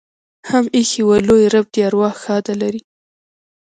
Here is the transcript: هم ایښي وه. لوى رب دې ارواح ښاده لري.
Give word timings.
هم 0.49 0.65
ایښي 0.75 1.03
وه. 1.07 1.17
لوى 1.27 1.45
رب 1.53 1.65
دې 1.73 1.81
ارواح 1.87 2.13
ښاده 2.23 2.53
لري. 2.61 2.81